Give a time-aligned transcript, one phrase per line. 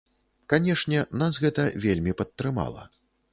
[0.53, 2.89] Канешне, нас гэта вельмі падтрымала.